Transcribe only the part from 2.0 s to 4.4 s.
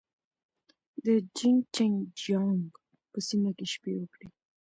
جيانګ په سیمه کې شپې وکړې.